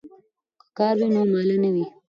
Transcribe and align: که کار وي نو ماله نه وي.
که 0.59 0.65
کار 0.77 0.95
وي 0.99 1.07
نو 1.15 1.21
ماله 1.31 1.55
نه 1.63 1.69
وي. 1.73 1.85